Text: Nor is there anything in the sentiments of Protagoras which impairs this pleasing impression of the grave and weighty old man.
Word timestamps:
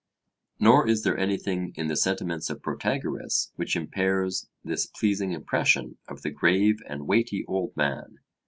Nor 0.59 0.87
is 0.87 1.03
there 1.03 1.15
anything 1.15 1.73
in 1.75 1.85
the 1.85 1.95
sentiments 1.95 2.49
of 2.49 2.63
Protagoras 2.63 3.51
which 3.55 3.75
impairs 3.75 4.49
this 4.63 4.87
pleasing 4.87 5.31
impression 5.31 5.99
of 6.07 6.23
the 6.23 6.31
grave 6.31 6.79
and 6.89 7.05
weighty 7.05 7.45
old 7.47 7.77
man. 7.77 8.17